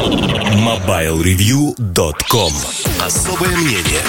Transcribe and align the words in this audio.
MobileReview.com 0.00 2.52
Особое 3.04 3.50
мнение 3.50 4.00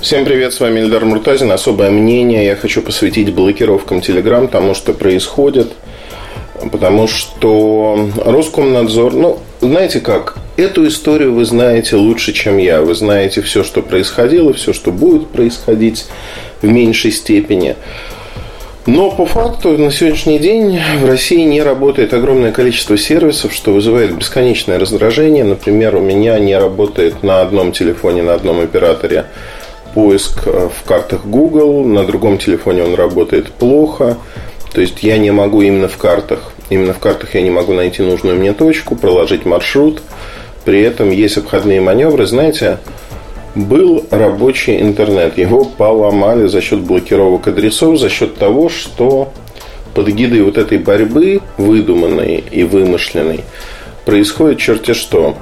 Всем 0.00 0.24
привет, 0.24 0.54
с 0.54 0.60
вами 0.60 0.80
Ильдар 0.80 1.04
Муртазин. 1.04 1.52
Особое 1.52 1.90
мнение 1.90 2.46
я 2.46 2.56
хочу 2.56 2.80
посвятить 2.80 3.34
блокировкам 3.34 3.98
Telegram, 3.98 4.48
тому, 4.48 4.74
что 4.74 4.94
происходит. 4.94 5.74
Потому 6.72 7.06
что 7.06 8.08
Роскомнадзор, 8.24 9.12
ну, 9.12 9.40
знаете 9.60 10.00
как, 10.00 10.38
эту 10.56 10.88
историю 10.88 11.34
вы 11.34 11.44
знаете 11.44 11.96
лучше, 11.96 12.32
чем 12.32 12.56
я. 12.56 12.80
Вы 12.80 12.94
знаете 12.94 13.42
все, 13.42 13.62
что 13.62 13.82
происходило, 13.82 14.54
все, 14.54 14.72
что 14.72 14.92
будет 14.92 15.28
происходить 15.28 16.06
в 16.62 16.66
меньшей 16.66 17.12
степени. 17.12 17.76
Но 18.86 19.10
по 19.10 19.24
факту 19.24 19.78
на 19.78 19.90
сегодняшний 19.90 20.38
день 20.38 20.78
в 21.00 21.06
России 21.06 21.42
не 21.42 21.62
работает 21.62 22.12
огромное 22.12 22.52
количество 22.52 22.98
сервисов, 22.98 23.54
что 23.54 23.72
вызывает 23.72 24.14
бесконечное 24.14 24.78
раздражение. 24.78 25.42
Например, 25.42 25.96
у 25.96 26.00
меня 26.00 26.38
не 26.38 26.54
работает 26.54 27.22
на 27.22 27.40
одном 27.40 27.72
телефоне, 27.72 28.22
на 28.22 28.34
одном 28.34 28.60
операторе 28.60 29.24
поиск 29.94 30.46
э, 30.46 30.68
в 30.68 30.86
картах 30.86 31.24
Google, 31.24 31.84
на 31.84 32.04
другом 32.04 32.36
телефоне 32.36 32.82
он 32.84 32.94
работает 32.94 33.52
плохо. 33.52 34.18
То 34.74 34.82
есть 34.82 35.02
я 35.02 35.16
не 35.16 35.30
могу 35.30 35.62
именно 35.62 35.88
в 35.88 35.96
картах, 35.96 36.52
именно 36.68 36.92
в 36.92 36.98
картах 36.98 37.34
я 37.34 37.40
не 37.40 37.50
могу 37.50 37.72
найти 37.72 38.02
нужную 38.02 38.36
мне 38.36 38.52
точку, 38.52 38.96
проложить 38.96 39.46
маршрут. 39.46 40.02
При 40.66 40.82
этом 40.82 41.10
есть 41.10 41.38
обходные 41.38 41.80
маневры. 41.80 42.26
Знаете, 42.26 42.78
был 43.54 44.04
рабочий 44.10 44.80
интернет. 44.80 45.38
Его 45.38 45.64
поломали 45.64 46.46
за 46.46 46.60
счет 46.60 46.80
блокировок 46.80 47.48
адресов, 47.48 47.98
за 47.98 48.08
счет 48.08 48.36
того, 48.36 48.68
что 48.68 49.32
под 49.94 50.08
гидой 50.08 50.42
вот 50.42 50.58
этой 50.58 50.78
борьбы, 50.78 51.40
выдуманной 51.56 52.42
и 52.50 52.64
вымышленной, 52.64 53.40
происходит 54.04 54.58
черти 54.58 54.92
что. 54.92 55.36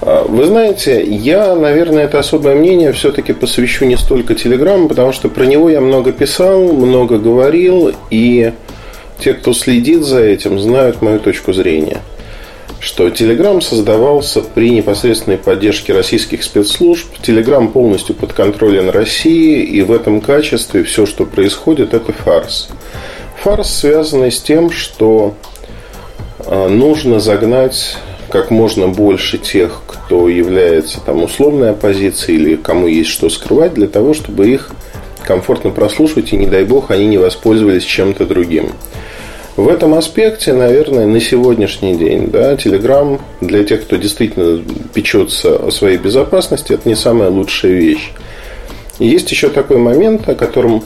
А, 0.00 0.24
вы 0.26 0.46
знаете, 0.46 1.04
я, 1.04 1.54
наверное, 1.54 2.04
это 2.04 2.18
особое 2.18 2.54
мнение 2.54 2.92
все-таки 2.92 3.32
посвящу 3.32 3.84
не 3.84 3.96
столько 3.96 4.34
Телеграмму, 4.34 4.88
потому 4.88 5.12
что 5.12 5.28
про 5.28 5.44
него 5.44 5.68
я 5.68 5.80
много 5.80 6.12
писал, 6.12 6.72
много 6.72 7.18
говорил, 7.18 7.92
и 8.10 8.52
те, 9.18 9.34
кто 9.34 9.52
следит 9.52 10.02
за 10.04 10.20
этим, 10.20 10.58
знают 10.58 11.02
мою 11.02 11.20
точку 11.20 11.52
зрения. 11.52 11.98
Что 12.80 13.08
Telegram 13.08 13.60
создавался 13.60 14.42
при 14.42 14.70
непосредственной 14.70 15.38
поддержке 15.38 15.92
российских 15.92 16.44
спецслужб. 16.44 17.06
Telegram 17.22 17.70
полностью 17.70 18.14
под 18.14 18.32
контролем 18.32 18.90
России, 18.90 19.62
и 19.62 19.82
в 19.82 19.92
этом 19.92 20.20
качестве 20.20 20.84
все, 20.84 21.06
что 21.06 21.24
происходит, 21.24 21.94
это 21.94 22.12
фарс. 22.12 22.68
Фарс, 23.42 23.74
связанный 23.74 24.30
с 24.30 24.40
тем, 24.40 24.70
что 24.70 25.34
а, 26.40 26.68
нужно 26.68 27.20
загнать 27.20 27.96
как 28.28 28.50
можно 28.50 28.88
больше 28.88 29.38
тех, 29.38 29.82
кто 29.86 30.28
является 30.28 31.00
там 31.00 31.22
условной 31.22 31.70
оппозицией 31.70 32.38
или 32.38 32.56
кому 32.56 32.86
есть 32.86 33.10
что 33.10 33.28
скрывать, 33.30 33.74
для 33.74 33.86
того, 33.86 34.14
чтобы 34.14 34.48
их 34.48 34.70
комфортно 35.24 35.70
прослушивать 35.70 36.32
и, 36.32 36.36
не 36.36 36.46
дай 36.46 36.64
бог, 36.64 36.90
они 36.90 37.06
не 37.06 37.18
воспользовались 37.18 37.84
чем-то 37.84 38.26
другим. 38.26 38.72
В 39.56 39.68
этом 39.68 39.94
аспекте, 39.94 40.52
наверное, 40.52 41.06
на 41.06 41.20
сегодняшний 41.20 41.96
день, 41.96 42.28
да, 42.30 42.54
Telegram 42.54 43.18
для 43.40 43.64
тех, 43.64 43.84
кто 43.84 43.96
действительно 43.96 44.62
печется 44.92 45.56
о 45.56 45.70
своей 45.70 45.96
безопасности, 45.96 46.74
это 46.74 46.86
не 46.88 46.94
самая 46.94 47.30
лучшая 47.30 47.72
вещь. 47.72 48.12
Есть 48.98 49.30
еще 49.30 49.48
такой 49.48 49.78
момент, 49.78 50.28
о 50.28 50.34
котором 50.34 50.84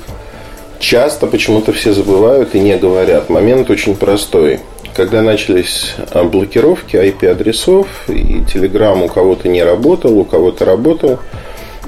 часто 0.78 1.26
почему-то 1.26 1.72
все 1.72 1.92
забывают 1.92 2.54
и 2.54 2.60
не 2.60 2.76
говорят. 2.76 3.28
Момент 3.28 3.70
очень 3.70 3.96
простой 3.96 4.60
когда 4.94 5.22
начались 5.22 5.94
а, 6.10 6.24
блокировки 6.24 6.96
IP-адресов, 6.96 7.86
и 8.08 8.42
Telegram 8.52 9.04
у 9.04 9.08
кого-то 9.08 9.48
не 9.48 9.62
работал, 9.62 10.18
у 10.18 10.24
кого-то 10.24 10.64
работал, 10.64 11.18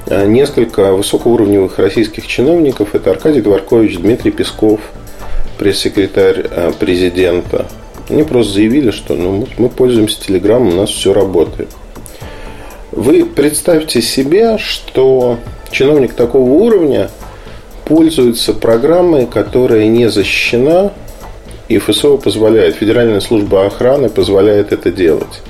а, 0.07 0.25
несколько 0.25 0.93
высокоуровневых 0.93 1.79
российских 1.79 2.27
чиновников, 2.27 2.95
это 2.95 3.11
Аркадий 3.11 3.41
Дворкович, 3.41 3.99
Дмитрий 3.99 4.31
Песков, 4.31 4.81
пресс-секретарь 5.59 6.45
а, 6.51 6.73
президента, 6.73 7.67
они 8.09 8.25
просто 8.25 8.55
заявили, 8.55 8.91
что 8.91 9.15
ну, 9.15 9.47
мы 9.59 9.69
пользуемся 9.69 10.21
Telegram, 10.21 10.61
у 10.61 10.75
нас 10.75 10.91
все 10.91 11.13
работает. 11.13 11.69
Вы 12.91 13.25
представьте 13.25 14.03
себе, 14.03 14.59
что 14.59 15.39
чиновник 15.71 16.13
такого 16.13 16.51
уровня 16.51 17.11
пользуется 17.87 18.53
программой, 18.53 19.27
которая 19.27 19.87
не 19.87 20.11
защищена 20.11 20.93
и 21.69 21.79
ФСО 21.79 22.19
позволяет, 22.19 22.77
Федеральная 22.77 23.21
служба 23.21 23.67
охраны 23.67 24.09
позволяет 24.11 24.73
это 24.73 24.91
делать. 24.91 25.41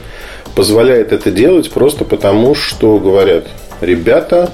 Позволяет 0.54 1.12
это 1.12 1.30
делать 1.30 1.70
просто 1.70 2.04
потому, 2.04 2.54
что 2.54 2.98
говорят, 2.98 3.46
ребята, 3.80 4.52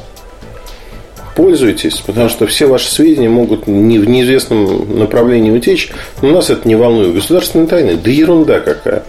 пользуйтесь, 1.39 2.03
потому 2.05 2.29
что 2.29 2.49
все 2.49 2.67
ваши 2.67 2.91
сведения 2.91 3.29
могут 3.29 3.69
не 3.69 4.01
в 4.01 4.09
неизвестном 4.09 4.99
направлении 4.99 5.53
утечь, 5.53 5.93
но 6.21 6.31
нас 6.31 6.51
это 6.51 6.67
не 6.67 6.75
волнует. 6.75 7.15
Государственные 7.15 7.69
тайны, 7.69 7.95
да 7.95 8.11
ерунда 8.11 8.59
какая. 8.59 9.05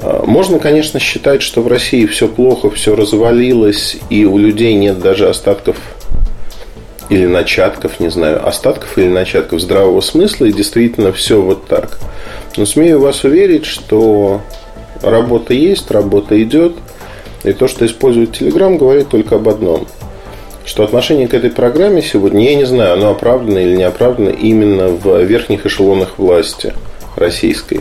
А, 0.00 0.24
можно, 0.26 0.58
конечно, 0.58 0.98
считать, 0.98 1.40
что 1.40 1.62
в 1.62 1.68
России 1.68 2.06
все 2.06 2.26
плохо, 2.26 2.70
все 2.70 2.96
развалилось, 2.96 3.98
и 4.10 4.24
у 4.24 4.36
людей 4.36 4.74
нет 4.74 4.98
даже 4.98 5.28
остатков 5.28 5.76
или 7.08 7.26
начатков, 7.26 8.00
не 8.00 8.10
знаю, 8.10 8.44
остатков 8.44 8.98
или 8.98 9.06
начатков 9.06 9.60
здравого 9.60 10.00
смысла, 10.00 10.46
и 10.46 10.52
действительно 10.52 11.12
все 11.12 11.40
вот 11.40 11.68
так. 11.68 12.00
Но 12.56 12.66
смею 12.66 12.98
вас 12.98 13.22
уверить, 13.22 13.64
что 13.64 14.40
работа 15.02 15.54
есть, 15.54 15.88
работа 15.92 16.42
идет, 16.42 16.74
и 17.44 17.52
то, 17.52 17.68
что 17.68 17.86
использует 17.86 18.40
Telegram, 18.40 18.76
говорит 18.76 19.08
только 19.08 19.36
об 19.36 19.48
одном. 19.48 19.86
Что 20.64 20.84
отношение 20.84 21.26
к 21.28 21.34
этой 21.34 21.50
программе 21.50 22.02
сегодня, 22.02 22.44
я 22.44 22.54
не 22.54 22.64
знаю, 22.64 22.94
оно 22.94 23.10
оправдано 23.10 23.58
или 23.58 23.76
не 23.76 23.82
оправдано 23.82 24.28
именно 24.28 24.88
в 24.88 25.22
верхних 25.22 25.66
эшелонах 25.66 26.18
власти 26.18 26.72
российской. 27.16 27.80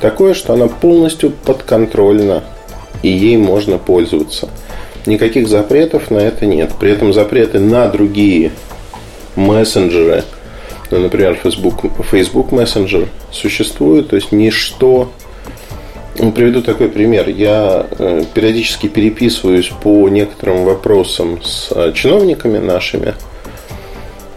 Такое, 0.00 0.34
что 0.34 0.54
она 0.54 0.68
полностью 0.68 1.30
подконтрольна, 1.30 2.44
и 3.02 3.08
ей 3.08 3.36
можно 3.36 3.78
пользоваться. 3.78 4.48
Никаких 5.06 5.48
запретов 5.48 6.10
на 6.10 6.18
это 6.18 6.46
нет. 6.46 6.72
При 6.78 6.92
этом 6.92 7.12
запреты 7.12 7.58
на 7.58 7.88
другие 7.88 8.52
мессенджеры, 9.34 10.24
ну, 10.90 10.98
например, 10.98 11.38
Facebook, 11.42 11.84
Facebook 12.10 12.52
Messenger 12.52 13.08
существует, 13.30 14.08
то 14.08 14.16
есть 14.16 14.32
ничто 14.32 15.10
Приведу 16.20 16.60
такой 16.60 16.90
пример. 16.90 17.30
Я 17.30 17.86
э, 17.98 18.24
периодически 18.34 18.88
переписываюсь 18.88 19.70
по 19.82 20.06
некоторым 20.10 20.64
вопросам 20.64 21.42
с 21.42 21.72
э, 21.74 21.92
чиновниками 21.94 22.58
нашими. 22.58 23.14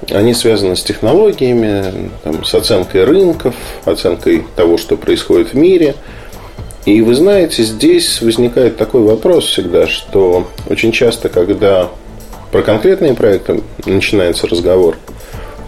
Они 0.09 0.33
связаны 0.33 0.77
с 0.77 0.81
технологиями, 0.81 2.09
там, 2.23 2.45
с 2.45 2.55
оценкой 2.55 3.03
рынков, 3.03 3.55
оценкой 3.83 4.45
того, 4.55 4.77
что 4.77 4.95
происходит 4.95 5.49
в 5.51 5.55
мире. 5.55 5.95
И 6.85 7.01
вы 7.01 7.15
знаете, 7.15 7.63
здесь 7.63 8.21
возникает 8.21 8.77
такой 8.77 9.01
вопрос 9.01 9.45
всегда, 9.45 9.85
что 9.85 10.47
очень 10.69 10.93
часто, 10.93 11.27
когда 11.27 11.89
про 12.53 12.61
конкретные 12.61 13.13
проекты 13.13 13.61
начинается 13.85 14.47
разговор, 14.47 14.95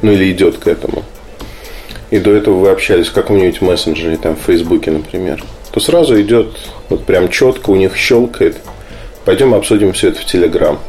ну 0.02 0.14
или 0.14 0.32
идет 0.32 0.60
к 0.60 0.68
этому, 0.68 1.04
и 2.10 2.20
до 2.20 2.32
этого 2.32 2.56
вы 2.58 2.70
общались 2.70 3.08
в 3.08 3.14
каком-нибудь 3.14 3.62
мессенджере, 3.62 4.16
там 4.16 4.38
в 4.38 4.40
Фейсбуке, 4.40 4.92
например, 4.92 5.44
то 5.76 5.82
сразу 5.82 6.20
идет 6.22 6.56
вот 6.88 7.04
прям 7.04 7.30
четко 7.30 7.72
у 7.72 7.76
них 7.76 7.98
щелкает. 7.98 8.56
Пойдем 9.26 9.54
обсудим 9.54 9.92
все 9.92 10.08
это 10.08 10.22
в 10.22 10.26
Телеграм. 10.26 10.80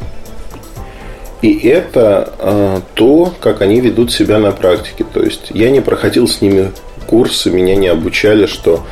И 1.43 1.59
это 1.67 2.33
э, 2.39 2.81
то, 2.95 3.33
как 3.41 3.63
они 3.63 3.81
ведут 3.81 4.13
себя 4.13 4.39
на 4.39 4.53
практике. 4.53 5.05
То 5.13 5.25
есть 5.25 5.51
я 5.51 5.71
не 5.71 5.81
проходил 5.81 6.29
с 6.29 6.41
ними 6.41 6.71
курсы, 7.09 7.51
меня 7.51 7.75
не 7.75 7.89
обучали, 7.89 8.47
что 8.47 8.87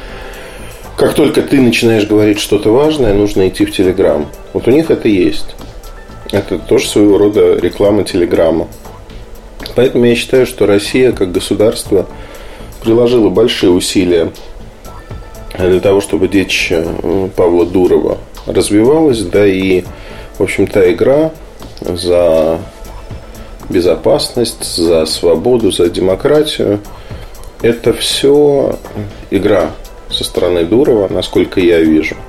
как 0.97 1.15
только 1.15 1.43
ты 1.43 1.61
начинаешь 1.61 2.09
говорить 2.09 2.41
что-то 2.41 2.71
важное, 2.71 3.15
нужно 3.15 3.47
идти 3.47 3.65
в 3.65 3.71
Телеграм. 3.71 4.27
Вот 4.53 4.67
у 4.67 4.73
них 4.73 4.91
это 4.91 5.07
есть. 5.07 5.55
Это 6.33 6.59
тоже 6.59 6.89
своего 6.89 7.19
рода 7.19 7.55
реклама 7.55 8.03
Телеграма. 8.03 8.67
Поэтому 9.77 10.07
я 10.07 10.17
считаю, 10.17 10.45
что 10.47 10.67
Россия 10.67 11.13
как 11.13 11.31
государство 11.31 12.07
приложила 12.83 13.29
большие 13.29 13.71
усилия 13.71 14.33
для 15.59 15.81
того, 15.81 16.01
чтобы 16.01 16.29
дичь 16.29 16.69
э, 16.71 17.29
Павла 17.37 17.67
Дурова 17.67 18.19
развивалась, 18.47 19.21
да 19.21 19.47
и, 19.47 19.85
в 20.39 20.43
общем, 20.43 20.67
та 20.67 20.91
игра 20.91 21.31
за 21.81 22.59
безопасность, 23.69 24.77
за 24.77 25.07
свободу, 25.07 25.71
за 25.71 25.89
демократию, 25.89 26.81
это 27.63 27.93
все 27.93 28.79
игра 29.31 29.71
со 30.11 30.25
стороны 30.25 30.65
Дурова, 30.65 31.09
насколько 31.09 31.61
я 31.61 31.81
вижу– 31.81 32.17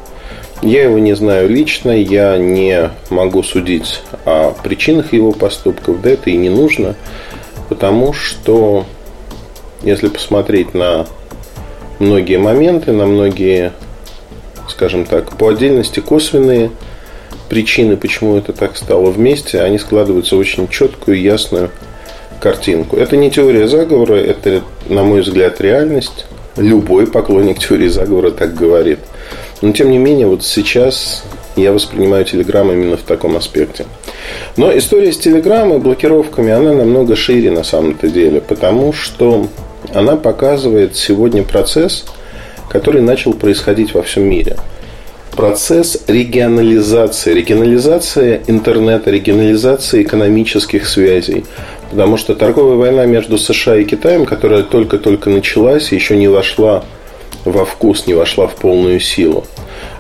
я 0.62 0.84
его 0.84 1.00
не 1.00 1.14
знаю 1.16 1.50
лично, 1.50 1.92
я 1.92 2.38
не 2.38 2.90
могу 3.10 3.44
судить 3.44 4.02
о 4.26 4.52
причинах 4.52 5.14
его 5.14 5.32
поступков, 5.32 6.02
да 6.02 6.12
это 6.12 6.30
и 6.30 6.38
не 6.38 6.50
нужно, 6.50 6.96
потому 7.70 8.14
что 8.14 8.86
если 9.84 10.08
посмотреть 10.08 10.74
на 10.74 11.06
многие 12.00 12.38
моменты, 12.38 12.92
на 12.92 13.06
многие 13.06 13.72
скажем 14.68 15.06
так, 15.06 15.38
по 15.38 15.50
отдельности 15.50 16.00
косвенные 16.00 16.72
причины, 17.50 17.98
почему 17.98 18.38
это 18.38 18.54
так 18.54 18.78
стало 18.78 19.12
вместе, 19.12 19.62
они 19.62 19.78
складываются 19.78 20.36
в 20.36 20.40
очень 20.40 20.68
четкую, 20.68 21.22
ясную 21.22 21.72
картинку. 22.40 22.98
Это 22.98 23.18
не 23.18 23.32
теория 23.32 23.68
заговора, 23.68 24.16
это, 24.16 24.64
на 24.88 25.04
мой 25.04 25.22
взгляд, 25.22 25.62
реальность. 25.62 26.26
Любой 26.58 27.08
поклонник 27.08 27.60
теории 27.60 27.90
заговора 27.90 28.32
так 28.32 28.56
говорит. 28.56 29.00
Но, 29.62 29.72
тем 29.72 29.92
не 29.92 29.98
менее, 29.98 30.28
вот 30.28 30.44
сейчас 30.44 31.24
я 31.56 31.74
воспринимаю 31.74 32.26
Telegram 32.26 32.72
именно 32.72 32.98
в 32.98 33.02
таком 33.02 33.36
аспекте. 33.36 33.86
Но 34.58 34.76
история 34.78 35.12
с 35.12 35.20
Telegram 35.20 35.76
и 35.76 35.80
блокировками, 35.80 36.52
она 36.52 36.74
намного 36.74 37.16
шире 37.16 37.52
на 37.52 37.64
самом-то 37.64 38.08
деле, 38.08 38.42
потому 38.42 38.94
что 38.94 39.48
она 39.94 40.16
показывает 40.16 40.96
сегодня 40.96 41.44
процесс, 41.44 42.06
который 42.70 43.02
начал 43.02 43.34
происходить 43.34 43.94
во 43.94 44.02
всем 44.02 44.24
мире. 44.24 44.58
Процесс 45.36 46.04
регионализации, 46.08 47.34
регионализация 47.34 48.42
интернета, 48.48 49.12
регионализация 49.12 50.02
экономических 50.02 50.88
связей. 50.88 51.46
Потому 51.92 52.18
что 52.18 52.36
торговая 52.36 52.78
война 52.78 53.06
между 53.06 53.38
США 53.38 53.76
и 53.78 53.84
Китаем, 53.84 54.26
которая 54.26 54.64
только-только 54.64 55.30
началась, 55.30 55.92
еще 55.92 56.16
не 56.16 56.30
вошла 56.30 56.86
во 57.44 57.66
вкус, 57.66 58.08
не 58.08 58.14
вошла 58.14 58.48
в 58.48 58.56
полную 58.56 59.00
силу. 59.00 59.46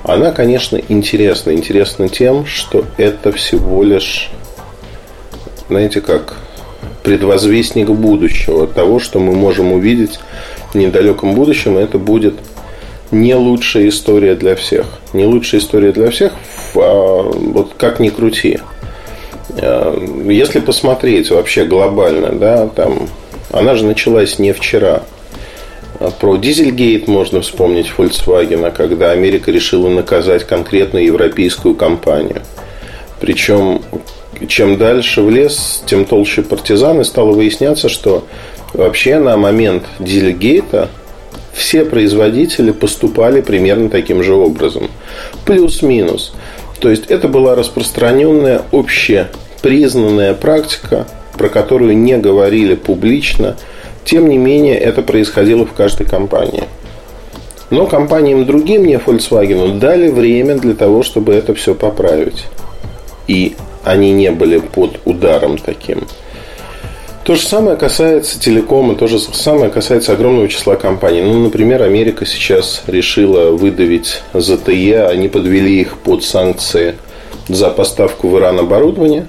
Она, 0.03 0.31
конечно, 0.31 0.79
интересна. 0.87 1.51
Интересна 1.51 2.09
тем, 2.09 2.45
что 2.45 2.85
это 2.97 3.31
всего 3.31 3.83
лишь, 3.83 4.29
знаете 5.67 5.99
как, 6.01 6.37
предвозвестник 7.05 7.87
будущего, 7.87 8.65
того, 8.65 8.99
что 8.99 9.19
мы 9.19 9.33
можем 9.33 9.71
увидеть 9.71 10.19
в 10.73 10.75
недалеком 10.75 11.35
будущем, 11.35 11.77
это 11.77 11.99
будет 11.99 12.33
не 13.11 13.35
лучшая 13.35 13.89
история 13.89 14.33
для 14.33 14.55
всех. 14.55 14.87
Не 15.13 15.25
лучшая 15.25 15.61
история 15.61 15.91
для 15.91 16.09
всех, 16.09 16.33
а, 16.75 17.21
вот 17.31 17.73
как 17.77 17.99
ни 17.99 18.09
крути. 18.09 18.57
А, 19.49 19.95
если 20.27 20.59
посмотреть 20.59 21.29
вообще 21.29 21.65
глобально, 21.65 22.31
да, 22.31 22.67
там, 22.67 23.07
она 23.51 23.75
же 23.75 23.85
началась 23.85 24.39
не 24.39 24.51
вчера. 24.51 25.03
А 25.99 26.09
про 26.09 26.37
Дизельгейт 26.37 27.07
можно 27.07 27.41
вспомнить 27.41 27.93
Volkswagen, 27.95 28.71
когда 28.75 29.11
Америка 29.11 29.51
решила 29.51 29.89
наказать 29.89 30.43
конкретную 30.43 31.05
европейскую 31.05 31.75
компанию. 31.75 32.41
Причем 33.21 33.83
чем 34.47 34.77
дальше 34.77 35.21
в 35.21 35.29
лес, 35.29 35.83
тем 35.85 36.05
толще 36.05 36.41
партизаны. 36.41 37.03
Стало 37.03 37.31
выясняться, 37.31 37.89
что 37.89 38.25
вообще 38.73 39.19
на 39.19 39.37
момент 39.37 39.83
Дизельгейта 39.99 40.89
все 41.53 41.85
производители 41.85 42.71
поступали 42.71 43.41
примерно 43.41 43.89
таким 43.89 44.23
же 44.23 44.33
образом. 44.33 44.89
Плюс-минус. 45.45 46.33
То 46.79 46.89
есть 46.89 47.05
это 47.07 47.27
была 47.27 47.55
распространенная 47.55 48.63
общепризнанная 48.71 50.33
практика, 50.33 51.07
про 51.37 51.49
которую 51.49 51.97
не 51.97 52.17
говорили 52.17 52.75
публично. 52.75 53.55
Тем 54.03 54.29
не 54.29 54.37
менее, 54.37 54.77
это 54.77 55.01
происходило 55.01 55.65
в 55.65 55.73
каждой 55.73 56.05
компании. 56.05 56.63
Но 57.69 57.87
компаниям 57.87 58.45
другим, 58.45 58.85
не 58.85 58.95
Volkswagen, 58.95 59.79
дали 59.79 60.09
время 60.09 60.55
для 60.55 60.75
того, 60.75 61.01
чтобы 61.01 61.33
это 61.33 61.55
все 61.55 61.73
поправить. 61.73 62.45
И 63.27 63.55
они 63.85 64.11
не 64.11 64.31
были 64.31 64.57
под 64.57 64.99
ударом 65.05 65.57
таким. 65.57 66.07
То 67.23 67.35
же 67.35 67.41
самое 67.41 67.75
касается 67.75 68.39
телекома, 68.39 68.95
то 68.95 69.07
же 69.07 69.17
самое 69.19 69.71
касается 69.71 70.13
огромного 70.13 70.47
числа 70.47 70.75
компаний. 70.75 71.23
Ну, 71.23 71.39
например, 71.39 71.81
Америка 71.81 72.25
сейчас 72.25 72.83
решила 72.85 73.49
выдавить 73.49 74.21
ЗТЕ, 74.33 75.07
они 75.07 75.27
подвели 75.27 75.81
их 75.81 75.97
под 75.97 76.23
санкции 76.23 76.95
за 77.47 77.69
поставку 77.71 78.27
в 78.27 78.37
Иран 78.37 78.59
оборудования. 78.59 79.27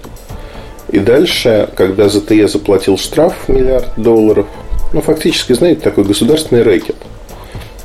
И 0.90 0.98
дальше, 0.98 1.70
когда 1.74 2.08
ЗТЕ 2.08 2.48
заплатил 2.48 2.98
штраф 2.98 3.34
в 3.46 3.48
миллиард 3.48 3.88
долларов, 3.96 4.46
ну, 4.92 5.00
фактически, 5.00 5.54
знаете, 5.54 5.80
такой 5.80 6.04
государственный 6.04 6.62
рэкет. 6.62 6.96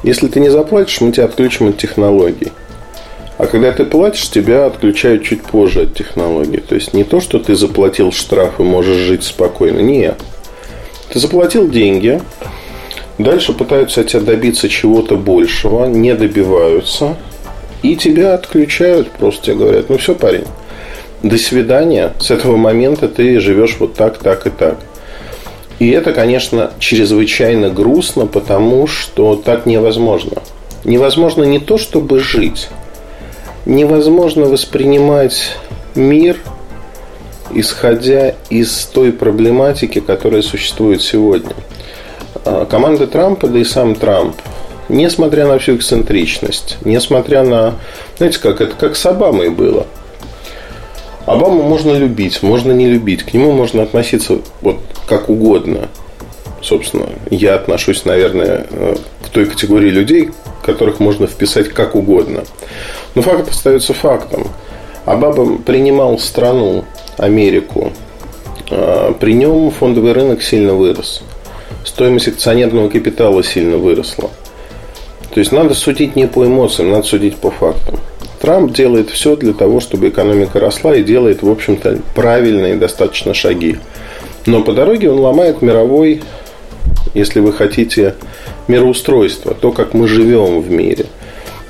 Если 0.04 0.28
ты 0.28 0.40
не 0.40 0.50
заплатишь, 0.50 1.00
мы 1.00 1.12
тебя 1.12 1.26
отключим 1.26 1.70
от 1.70 1.78
технологий. 1.78 2.52
А 3.38 3.48
когда 3.48 3.72
ты 3.72 3.86
платишь, 3.86 4.30
тебя 4.30 4.66
отключают 4.66 5.24
чуть 5.24 5.44
позже 5.44 5.84
от 5.84 5.96
технологии. 5.96 6.58
То 6.58 6.76
есть 6.76 6.94
не 6.94 7.04
то, 7.04 7.20
что 7.20 7.40
ты 7.40 7.56
заплатил 7.56 8.12
штраф 8.12 8.60
и 8.60 8.64
можешь 8.64 8.98
жить 8.98 9.24
спокойно. 9.24 9.80
Нет. 9.80 10.22
Ты 11.12 11.20
заплатил 11.20 11.70
деньги, 11.70 12.22
дальше 13.18 13.54
пытаются 13.54 14.02
от 14.02 14.08
тебя 14.08 14.22
добиться 14.22 14.70
чего-то 14.70 15.18
большего, 15.18 15.86
не 15.86 16.14
добиваются, 16.16 17.18
и 17.84 17.98
тебя 17.98 18.34
отключают, 18.34 19.12
просто 19.12 19.48
тебе 19.48 19.56
говорят, 19.58 19.90
ну 19.90 19.98
все, 19.98 20.16
парень, 20.16 20.46
до 21.24 21.38
свидания, 21.38 22.14
с 22.20 22.32
этого 22.32 22.56
момента 22.56 23.08
ты 23.08 23.40
живешь 23.40 23.76
вот 23.80 23.94
так, 23.94 24.20
так 24.20 24.48
и 24.48 24.50
так. 24.50 24.78
И 25.80 25.90
это, 25.90 26.14
конечно, 26.14 26.72
чрезвычайно 26.80 27.70
грустно, 27.70 28.26
потому 28.26 28.88
что 28.88 29.36
так 29.36 29.66
невозможно. 29.66 30.42
Невозможно 30.84 31.44
не 31.44 31.60
то, 31.60 31.78
чтобы 31.78 32.20
жить, 32.20 32.70
невозможно 33.66 34.46
воспринимать 34.46 35.58
мир, 35.96 36.38
исходя 37.54 38.36
из 38.50 38.86
той 38.86 39.12
проблематики, 39.12 40.00
которая 40.00 40.42
существует 40.42 41.02
сегодня. 41.02 41.54
А, 42.46 42.66
команда 42.66 43.08
Трампа, 43.08 43.48
да 43.48 43.60
и 43.60 43.64
сам 43.64 43.96
Трамп, 43.96 44.36
несмотря 44.90 45.48
на 45.48 45.60
всю 45.60 45.76
эксцентричность, 45.76 46.78
несмотря 46.84 47.44
на, 47.44 47.76
знаете, 48.18 48.40
как 48.40 48.62
это 48.62 48.76
как 48.76 48.96
с 48.96 49.06
Обамой 49.06 49.50
было. 49.50 49.86
Обаму 51.26 51.62
можно 51.62 51.92
любить, 51.92 52.42
можно 52.42 52.72
не 52.72 52.88
любить, 52.88 53.24
к 53.24 53.34
нему 53.34 53.52
можно 53.52 53.84
относиться 53.84 54.40
вот 54.62 54.80
как 55.08 55.30
угодно. 55.30 55.88
Собственно, 56.62 57.10
я 57.30 57.56
отношусь, 57.56 58.06
наверное, 58.06 58.66
э, 58.70 58.96
к 59.26 59.30
той 59.30 59.46
категории 59.46 59.90
людей, 59.90 60.32
которых 60.64 61.00
можно 61.00 61.28
вписать 61.28 61.70
как 61.70 61.96
угодно. 61.96 62.44
Но 63.16 63.22
факт 63.22 63.50
остается 63.50 63.94
фактом. 63.94 64.48
Обама 65.06 65.58
принимал 65.58 66.18
страну, 66.20 66.86
Америку. 67.18 67.92
А, 68.70 69.14
при 69.14 69.34
нем 69.34 69.72
фондовый 69.72 70.14
рынок 70.14 70.42
сильно 70.42 70.74
вырос. 70.74 71.24
Стоимость 71.84 72.28
акционерного 72.28 72.90
капитала 72.90 73.44
сильно 73.44 73.78
выросла. 73.78 74.30
То 75.34 75.40
есть 75.40 75.52
надо 75.52 75.74
судить 75.74 76.16
не 76.16 76.28
по 76.28 76.46
эмоциям, 76.46 76.92
надо 76.92 77.04
судить 77.04 77.38
по 77.38 77.52
фактам. 77.52 78.00
Трамп 78.42 78.74
делает 78.74 79.10
все 79.10 79.36
для 79.36 79.54
того, 79.54 79.80
чтобы 79.80 80.10
экономика 80.10 80.60
росла 80.60 80.96
и 80.96 81.04
делает, 81.04 81.44
в 81.44 81.50
общем-то, 81.50 82.00
правильные 82.16 82.76
достаточно 82.76 83.34
шаги. 83.34 83.78
Но 84.46 84.64
по 84.64 84.74
дороге 84.74 85.12
он 85.12 85.20
ломает 85.20 85.62
мировой, 85.62 86.24
если 87.14 87.40
вы 87.40 87.54
хотите, 87.54 88.16
мироустройство, 88.68 89.54
то, 89.54 89.72
как 89.72 89.94
мы 89.94 90.08
живем 90.08 90.62
в 90.62 90.72
мире. 90.72 91.06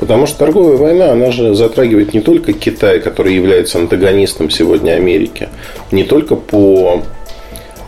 Потому 0.01 0.25
что 0.25 0.39
торговая 0.39 0.77
война, 0.77 1.11
она 1.11 1.31
же 1.31 1.53
затрагивает 1.53 2.15
не 2.15 2.21
только 2.21 2.53
Китай, 2.53 2.99
который 2.99 3.35
является 3.35 3.77
антагонистом 3.77 4.49
сегодня 4.49 4.93
Америки, 4.93 5.47
не 5.91 6.03
только 6.03 6.35
по 6.35 7.03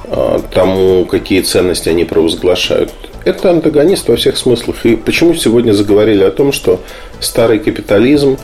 а, 0.06 0.40
тому, 0.54 1.06
какие 1.06 1.42
ценности 1.42 1.90
они 1.90 2.06
провозглашают. 2.06 2.92
Это 3.26 3.50
антагонист 3.50 4.08
во 4.08 4.16
всех 4.16 4.38
смыслах. 4.38 4.86
И 4.86 4.96
почему 4.96 5.34
сегодня 5.34 5.74
заговорили 5.74 6.24
о 6.24 6.30
том, 6.30 6.52
что 6.52 6.82
старый 7.20 7.58
капитализм 7.58 8.38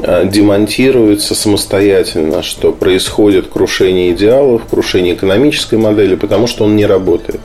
а, 0.00 0.24
демонтируется 0.24 1.36
самостоятельно, 1.36 2.42
что 2.42 2.72
происходит 2.72 3.46
крушение 3.46 4.10
идеалов, 4.10 4.62
крушение 4.68 5.14
экономической 5.14 5.76
модели, 5.78 6.16
потому 6.16 6.48
что 6.48 6.64
он 6.64 6.74
не 6.74 6.86
работает. 6.86 7.40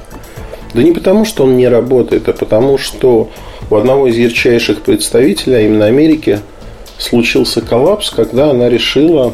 Да 0.74 0.82
не 0.82 0.92
потому, 0.92 1.24
что 1.24 1.44
он 1.44 1.56
не 1.56 1.68
работает, 1.68 2.28
а 2.30 2.34
потому, 2.34 2.80
что 2.80 3.30
у 3.72 3.76
одного 3.78 4.08
из 4.08 4.18
ярчайших 4.18 4.82
представителей, 4.82 5.56
а 5.56 5.60
именно 5.62 5.86
Америки, 5.86 6.40
случился 6.98 7.62
коллапс, 7.62 8.12
когда 8.12 8.52
она 8.52 8.70
решила 8.70 9.34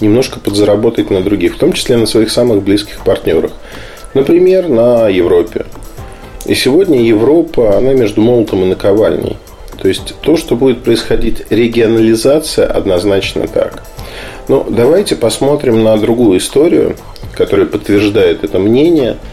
немножко 0.00 0.38
подзаработать 0.38 1.10
на 1.10 1.22
других, 1.22 1.54
в 1.54 1.58
том 1.58 1.72
числе 1.72 1.96
на 1.96 2.06
своих 2.06 2.30
самых 2.30 2.62
близких 2.62 3.02
партнерах. 3.02 3.52
Например, 4.14 4.68
на 4.68 5.08
Европе. 5.08 5.64
И 6.44 6.54
сегодня 6.54 7.02
Европа, 7.02 7.78
она 7.78 7.94
между 7.94 8.20
молотом 8.20 8.64
и 8.64 8.66
наковальней. 8.66 9.38
То 9.80 9.88
есть 9.88 10.14
то, 10.20 10.36
что 10.36 10.54
будет 10.54 10.82
происходить 10.82 11.50
регионализация, 11.50 12.66
однозначно 12.66 13.48
так. 13.48 13.82
Но 14.48 14.66
давайте 14.68 15.16
посмотрим 15.16 15.82
на 15.82 15.96
другую 15.96 16.38
историю, 16.38 16.96
которая 17.34 17.66
подтверждает 17.66 18.44
это 18.44 18.58
мнение– 18.58 19.16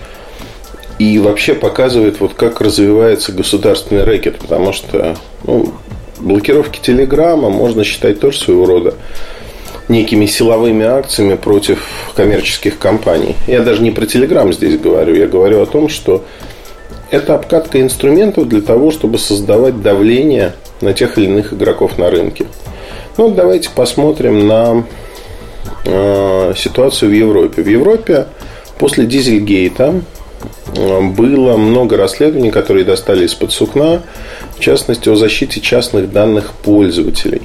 и 0.99 1.17
вообще 1.17 1.53
показывает, 1.53 2.19
вот 2.19 2.33
как 2.33 2.59
развивается 2.59 3.31
государственный 3.31 4.03
рэкет, 4.03 4.37
потому 4.37 4.73
что 4.73 5.15
ну, 5.45 5.73
блокировки 6.19 6.79
Телеграма 6.81 7.49
можно 7.49 7.85
считать 7.85 8.19
тоже 8.19 8.37
своего 8.37 8.65
рода 8.65 8.93
некими 9.87 10.25
силовыми 10.25 10.85
акциями 10.85 11.35
против 11.35 11.87
коммерческих 12.15 12.77
компаний. 12.77 13.35
Я 13.47 13.61
даже 13.61 13.81
не 13.81 13.91
про 13.91 14.05
Телеграм 14.05 14.53
здесь 14.53 14.77
говорю, 14.77 15.15
я 15.15 15.27
говорю 15.27 15.61
о 15.61 15.65
том, 15.65 15.87
что 15.87 16.25
это 17.09 17.33
обкатка 17.33 17.81
инструментов 17.81 18.47
для 18.47 18.61
того, 18.61 18.91
чтобы 18.91 19.17
создавать 19.17 19.81
давление 19.81 20.53
на 20.81 20.93
тех 20.93 21.17
или 21.17 21.25
иных 21.25 21.53
игроков 21.53 21.97
на 21.97 22.11
рынке. 22.11 22.45
Ну, 23.17 23.31
давайте 23.31 23.69
посмотрим 23.69 24.47
на 24.47 24.83
э, 25.85 26.53
ситуацию 26.55 27.09
в 27.09 27.13
Европе. 27.13 27.63
В 27.63 27.67
Европе 27.67 28.27
после 28.77 29.05
Дизельгейта 29.05 30.01
было 30.69 31.57
много 31.57 31.97
расследований, 31.97 32.51
которые 32.51 32.85
достали 32.85 33.25
из-под 33.25 33.51
сукна, 33.51 34.01
в 34.57 34.59
частности, 34.59 35.09
о 35.09 35.15
защите 35.15 35.61
частных 35.61 36.11
данных 36.11 36.53
пользователей. 36.63 37.41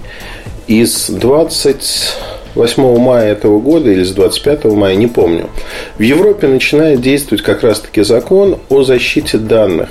Из 0.66 1.10
28 1.10 2.98
мая 2.98 3.32
этого 3.32 3.58
года 3.60 3.90
или 3.90 4.02
с 4.02 4.12
25 4.12 4.64
мая, 4.64 4.94
не 4.96 5.06
помню, 5.06 5.50
в 5.98 6.02
Европе 6.02 6.46
начинает 6.48 7.00
действовать 7.00 7.42
как 7.42 7.62
раз-таки 7.62 8.02
закон 8.02 8.58
о 8.68 8.82
защите 8.82 9.38
данных. 9.38 9.88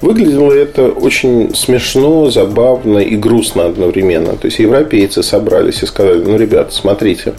Выглядело 0.00 0.52
это 0.52 0.88
очень 0.88 1.54
смешно, 1.54 2.30
забавно 2.30 2.98
и 2.98 3.16
грустно 3.16 3.64
одновременно. 3.64 4.36
То 4.36 4.46
есть 4.46 4.58
европейцы 4.58 5.22
собрались 5.22 5.82
и 5.82 5.86
сказали, 5.86 6.22
ну, 6.22 6.36
ребята, 6.36 6.74
смотрите, 6.74 7.34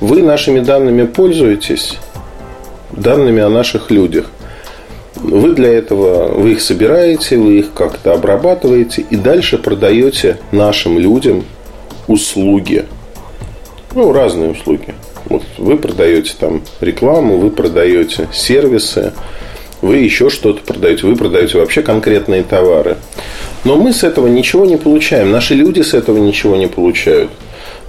вы 0.00 0.22
нашими 0.22 0.60
данными 0.60 1.04
пользуетесь, 1.04 1.98
данными 3.00 3.42
о 3.42 3.48
наших 3.48 3.90
людях. 3.90 4.26
Вы 5.16 5.52
для 5.54 5.72
этого, 5.72 6.28
вы 6.28 6.52
их 6.52 6.60
собираете, 6.60 7.38
вы 7.38 7.58
их 7.58 7.72
как-то 7.72 8.12
обрабатываете 8.14 9.04
и 9.10 9.16
дальше 9.16 9.58
продаете 9.58 10.38
нашим 10.52 10.98
людям 10.98 11.44
услуги. 12.06 12.84
Ну, 13.94 14.12
разные 14.12 14.50
услуги. 14.50 14.94
Вот 15.26 15.42
вы 15.58 15.76
продаете 15.76 16.34
там 16.38 16.62
рекламу, 16.80 17.38
вы 17.38 17.50
продаете 17.50 18.28
сервисы, 18.32 19.12
вы 19.82 19.96
еще 19.96 20.30
что-то 20.30 20.62
продаете, 20.62 21.06
вы 21.06 21.16
продаете 21.16 21.58
вообще 21.58 21.82
конкретные 21.82 22.42
товары. 22.42 22.96
Но 23.64 23.76
мы 23.76 23.92
с 23.92 24.04
этого 24.04 24.26
ничего 24.26 24.64
не 24.64 24.76
получаем, 24.76 25.30
наши 25.30 25.54
люди 25.54 25.82
с 25.82 25.94
этого 25.94 26.18
ничего 26.18 26.56
не 26.56 26.66
получают. 26.66 27.30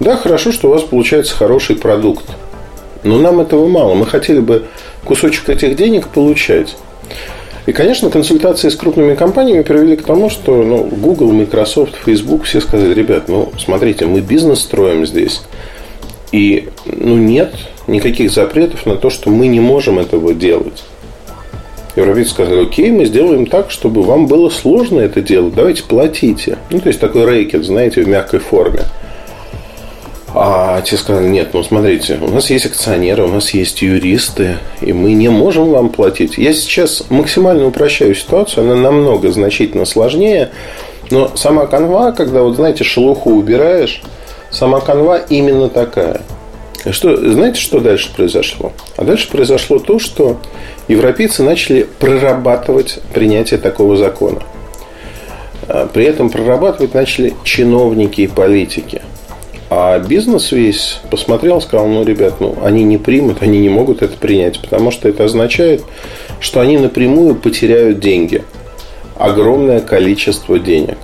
Да, 0.00 0.16
хорошо, 0.16 0.52
что 0.52 0.68
у 0.68 0.72
вас 0.72 0.82
получается 0.82 1.34
хороший 1.34 1.76
продукт. 1.76 2.24
Но 3.02 3.18
нам 3.18 3.40
этого 3.40 3.68
мало. 3.68 3.94
Мы 3.94 4.06
хотели 4.06 4.40
бы 4.40 4.64
кусочек 5.04 5.48
этих 5.48 5.76
денег 5.76 6.08
получать. 6.08 6.76
И, 7.66 7.72
конечно, 7.72 8.10
консультации 8.10 8.68
с 8.68 8.74
крупными 8.74 9.14
компаниями 9.14 9.62
привели 9.62 9.96
к 9.96 10.02
тому, 10.02 10.30
что 10.30 10.62
ну, 10.62 10.84
Google, 10.84 11.32
Microsoft, 11.32 11.94
Facebook 12.04 12.44
все 12.44 12.60
сказали, 12.60 12.94
ребят, 12.94 13.28
ну, 13.28 13.52
смотрите, 13.58 14.06
мы 14.06 14.20
бизнес 14.20 14.60
строим 14.60 15.06
здесь. 15.06 15.42
И 16.32 16.68
ну, 16.86 17.16
нет 17.16 17.54
никаких 17.86 18.30
запретов 18.30 18.86
на 18.86 18.96
то, 18.96 19.10
что 19.10 19.30
мы 19.30 19.46
не 19.46 19.60
можем 19.60 19.98
этого 19.98 20.32
делать. 20.32 20.84
Европейцы 21.96 22.30
сказали, 22.30 22.62
окей, 22.62 22.90
мы 22.90 23.04
сделаем 23.04 23.46
так, 23.46 23.70
чтобы 23.70 24.02
вам 24.02 24.26
было 24.26 24.48
сложно 24.48 25.00
это 25.00 25.20
делать, 25.20 25.54
давайте 25.54 25.82
платите. 25.82 26.58
Ну, 26.70 26.80
то 26.80 26.88
есть, 26.88 27.00
такой 27.00 27.26
рейкет, 27.26 27.64
знаете, 27.64 28.02
в 28.02 28.08
мягкой 28.08 28.40
форме. 28.40 28.80
А 30.32 30.80
те 30.82 30.96
сказали, 30.96 31.26
нет, 31.26 31.50
ну 31.52 31.62
смотрите, 31.64 32.18
у 32.20 32.28
нас 32.28 32.50
есть 32.50 32.66
акционеры, 32.66 33.24
у 33.24 33.28
нас 33.28 33.50
есть 33.50 33.82
юристы, 33.82 34.58
и 34.80 34.92
мы 34.92 35.12
не 35.12 35.28
можем 35.28 35.70
вам 35.70 35.88
платить. 35.88 36.38
Я 36.38 36.52
сейчас 36.52 37.04
максимально 37.10 37.66
упрощаю 37.66 38.14
ситуацию, 38.14 38.64
она 38.64 38.80
намного 38.80 39.32
значительно 39.32 39.84
сложнее, 39.84 40.50
но 41.10 41.32
сама 41.34 41.66
канва, 41.66 42.12
когда, 42.12 42.42
вот 42.42 42.54
знаете, 42.54 42.84
шелуху 42.84 43.32
убираешь, 43.32 44.02
сама 44.50 44.80
канва 44.80 45.18
именно 45.18 45.68
такая. 45.68 46.20
Что, 46.90 47.16
знаете, 47.16 47.60
что 47.60 47.80
дальше 47.80 48.10
произошло? 48.14 48.72
А 48.96 49.04
дальше 49.04 49.28
произошло 49.28 49.80
то, 49.80 49.98
что 49.98 50.38
европейцы 50.88 51.42
начали 51.42 51.86
прорабатывать 51.98 53.00
принятие 53.12 53.58
такого 53.58 53.96
закона. 53.96 54.42
А 55.68 55.86
при 55.86 56.04
этом 56.04 56.30
прорабатывать 56.30 56.94
начали 56.94 57.34
чиновники 57.44 58.22
и 58.22 58.26
политики. 58.28 59.02
А 59.70 60.00
бизнес 60.00 60.50
весь 60.50 60.98
посмотрел, 61.12 61.60
сказал, 61.60 61.86
ну, 61.86 62.02
ребят, 62.04 62.40
ну, 62.40 62.58
они 62.64 62.82
не 62.82 62.98
примут, 62.98 63.40
они 63.40 63.60
не 63.60 63.68
могут 63.68 64.02
это 64.02 64.16
принять, 64.16 64.58
потому 64.58 64.90
что 64.90 65.08
это 65.08 65.24
означает, 65.24 65.84
что 66.40 66.60
они 66.60 66.76
напрямую 66.76 67.36
потеряют 67.36 68.00
деньги. 68.00 68.42
Огромное 69.16 69.78
количество 69.78 70.58
денег. 70.58 70.98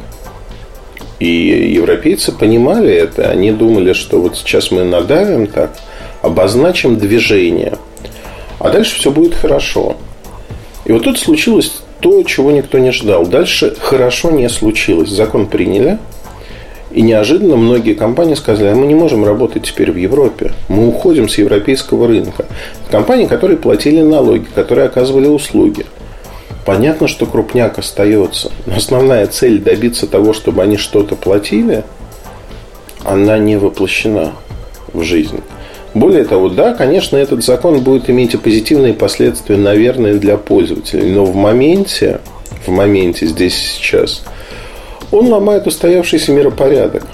И 1.21 1.29
европейцы 1.75 2.33
понимали 2.33 2.93
это. 2.93 3.31
Они 3.31 3.53
думали, 3.53 3.93
что 3.93 4.21
вот 4.21 4.37
сейчас 4.37 4.73
мы 4.73 4.83
надавим 4.83 5.47
так, 5.47 5.71
обозначим 6.21 6.99
движение, 6.99 7.79
а 8.59 8.71
дальше 8.71 8.97
все 8.97 9.13
будет 9.13 9.35
хорошо. 9.35 9.97
И 10.87 10.91
вот 10.91 11.05
тут 11.05 11.21
случилось 11.21 11.83
то, 12.01 12.21
чего 12.25 12.51
никто 12.51 12.79
не 12.79 12.91
ждал. 12.91 13.27
Дальше 13.27 13.77
хорошо 13.79 14.33
не 14.33 14.49
случилось. 14.49 15.11
Закон 15.11 15.47
приняли– 15.47 15.99
и 16.97 17.03
неожиданно 17.03 17.57
многие 17.57 17.93
компании 17.93 18.33
сказали, 18.33 18.69
а 18.69 18.75
мы 18.75 18.87
не 18.87 18.95
можем 18.95 19.23
работать 19.23 19.65
теперь 19.65 19.93
в 19.93 19.97
Европе. 19.97 20.53
Мы 20.69 20.89
уходим 20.89 21.29
с 21.29 21.37
европейского 21.37 22.09
рынка. 22.09 22.47
Компании, 22.91 23.27
которые 23.27 23.59
платили 23.59 24.01
налоги, 24.01 24.47
которые 24.55 24.87
оказывали 24.87 25.27
услуги. 25.27 25.85
Понятно, 26.65 27.07
что 27.07 27.27
крупняк 27.27 27.79
остается. 27.79 28.51
Но 28.65 28.77
основная 28.77 29.27
цель 29.27 29.61
добиться 29.61 30.07
того, 30.07 30.33
чтобы 30.33 30.63
они 30.63 30.79
что-то 30.79 31.17
платили, 31.17 31.85
она 33.05 33.37
не 33.37 33.59
воплощена 33.59 34.33
в 34.95 35.03
жизнь. 35.03 35.43
Более 35.93 36.25
того, 36.25 36.49
да, 36.49 36.73
конечно, 36.73 37.19
этот 37.19 37.45
закон 37.45 37.81
будет 37.81 38.09
иметь 38.09 38.33
и 38.33 38.39
позитивные 38.39 38.95
последствия, 38.95 39.59
наверное, 39.59 40.15
для 40.15 40.39
пользователей. 40.39 41.13
Но 41.13 41.27
в 41.27 41.37
моменте, 41.37 42.21
в 42.65 42.71
моменте 42.71 43.27
здесь 43.27 43.55
сейчас– 43.55 44.23
он 45.11 45.29
ломает 45.29 45.67
устоявшийся 45.67 46.33
миропорядок. 46.33 47.05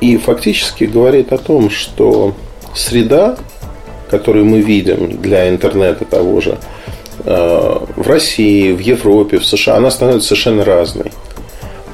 И 0.00 0.16
фактически 0.16 0.84
говорит 0.84 1.32
о 1.32 1.38
том, 1.38 1.70
что 1.70 2.34
среда, 2.74 3.36
которую 4.10 4.44
мы 4.44 4.60
видим 4.60 5.20
для 5.20 5.48
интернета 5.48 6.04
того 6.04 6.40
же, 6.40 6.58
э, 7.24 7.78
в 7.96 8.08
России, 8.08 8.72
в 8.72 8.80
Европе, 8.80 9.38
в 9.38 9.46
США, 9.46 9.76
она 9.76 9.90
становится 9.90 10.28
совершенно 10.28 10.64
разной. 10.64 11.12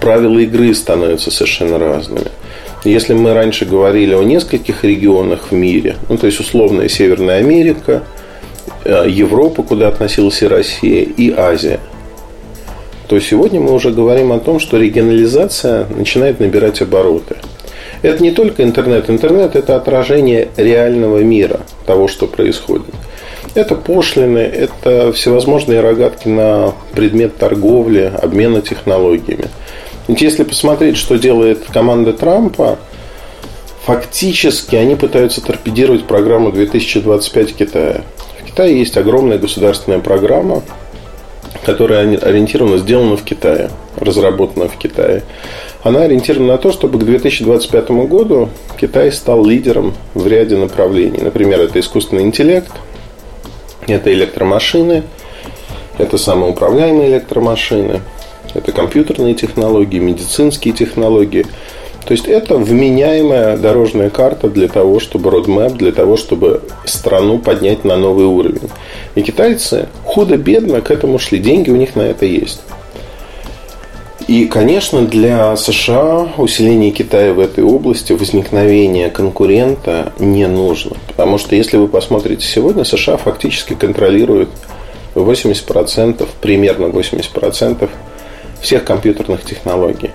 Правила 0.01 0.39
игры 0.39 0.75
становятся 0.75 1.31
совершенно 1.31 1.79
разными. 1.79 2.29
Если 2.85 3.13
мы 3.13 3.35
раньше 3.35 3.67
говорили 3.67 4.15
о 4.15 4.23
нескольких 4.23 4.85
регионах 4.85 5.51
в 5.51 5.53
мире, 5.53 5.97
ну, 6.09 6.17
то 6.17 6.27
есть 6.27 6.41
условная 6.41 6.89
Северная 6.89 7.39
Америка, 7.39 8.05
э, 8.85 9.05
Европа, 9.09 9.63
куда 9.63 9.89
относилась 9.89 10.41
и 10.43 10.47
Россия, 10.47 11.03
и 11.03 11.31
Азия– 11.37 11.81
то 13.09 13.19
сегодня 13.21 13.59
мы 13.59 13.73
уже 13.73 13.91
говорим 13.91 14.33
о 14.33 14.39
том, 14.39 14.61
что 14.61 14.77
регионализация 14.77 15.87
начинает 15.87 16.41
набирать 16.41 16.83
обороты. 16.83 17.37
Это 18.03 18.23
не 18.23 18.31
только 18.31 18.63
интернет. 18.63 19.09
Интернет– 19.09 19.55
это 19.57 19.77
отражение 19.77 20.49
реального 20.57 21.19
мира, 21.19 21.61
того, 21.87 22.07
что 22.07 22.27
происходит. 22.27 22.95
Это 23.55 23.75
пошлины, 23.75 24.39
это 24.39 25.13
всевозможные 25.13 25.81
рогатки 25.81 26.29
на 26.29 26.75
предмет 26.93 27.39
торговли, 27.39 28.13
обмена 28.23 28.61
технологиями. 28.61 29.47
Ведь 30.07 30.21
если 30.21 30.45
посмотреть, 30.45 30.99
что 30.99 31.17
делает 31.17 31.65
команда 31.73 32.13
Трампа, 32.13 32.79
фактически 33.85 34.77
они 34.77 34.97
пытаются 34.97 35.41
торпедировать 35.41 36.05
программу 36.05 36.53
2025 36.53 37.57
Китая. 37.57 38.03
В 38.43 38.45
Китае 38.45 38.79
есть 38.79 38.99
огромная 38.99 39.39
государственная 39.39 39.99
программа, 39.99 40.63
которая 41.69 42.17
ориентирована, 42.17 42.79
сделана 42.79 43.19
в 43.19 43.25
Китае, 43.25 43.69
разработана 43.99 44.69
в 44.69 44.79
Китае, 44.79 45.23
она 45.83 46.01
ориентирована 46.01 46.53
на 46.53 46.59
то, 46.59 46.73
чтобы 46.73 46.99
к 46.99 47.05
2025 47.05 47.91
году 48.09 48.49
Китай 48.81 49.13
стал 49.13 49.45
лидером 49.45 49.93
в 50.15 50.27
ряде 50.27 50.57
направлений. 50.57 51.21
Например, 51.21 51.61
это 51.61 51.79
искусственный 51.79 52.23
интеллект, 52.23 52.73
это 53.87 54.11
электромашины, 54.11 55.03
это 55.99 56.17
самоуправляемые 56.17 57.11
электромашины, 57.11 58.01
это 58.55 58.73
компьютерные 58.73 59.35
технологии, 59.35 59.99
медицинские 59.99 60.73
технологии– 60.73 61.45
то 62.09 62.13
есть 62.13 62.27
это 62.27 62.57
вменяемая 62.57 63.59
дорожная 63.59 64.09
карта 64.09 64.49
для 64.49 64.69
того, 64.69 64.99
чтобы 64.99 65.29
roadmap, 65.29 65.77
для 65.77 65.93
того, 65.93 66.17
чтобы 66.17 66.63
страну 66.87 67.39
поднять 67.39 67.85
на 67.85 67.99
новый 67.99 68.25
уровень. 68.25 68.71
И 69.15 69.21
китайцы 69.21 69.89
худо-бедно 70.09 70.81
к 70.81 70.91
этому 70.91 71.19
шли. 71.19 71.39
Деньги 71.39 71.71
у 71.71 71.77
них 71.77 71.95
на 71.95 72.03
это 72.03 72.25
есть. 72.25 72.61
И, 74.27 74.47
конечно, 74.47 75.07
для 75.07 75.57
США 75.57 76.29
усиление 76.37 76.91
Китая 76.91 77.33
в 77.33 77.41
этой 77.41 77.65
области, 77.65 78.13
возникновение 78.13 79.11
конкурента 79.11 80.13
не 80.19 80.47
нужно. 80.47 80.97
Потому 81.07 81.39
что, 81.39 81.55
если 81.55 81.77
вы 81.77 81.89
посмотрите 81.89 82.45
сегодня, 82.47 82.85
США 82.85 83.17
фактически 83.17 83.75
контролирует 83.75 84.49
80%, 85.15 86.29
примерно 86.41 86.87
80% 86.87 87.89
всех 88.61 88.85
компьютерных 88.85 89.45
технологий. 89.45 90.11